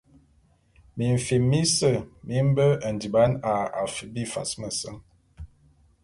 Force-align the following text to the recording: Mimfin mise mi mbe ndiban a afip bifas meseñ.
Mimfin 0.97 1.43
mise 1.51 1.91
mi 2.27 2.35
mbe 2.49 2.65
ndiban 2.93 3.31
a 3.49 3.53
afip 3.83 4.09
bifas 4.13 4.51
meseñ. 4.59 4.95